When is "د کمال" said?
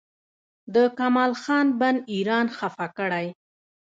0.75-1.31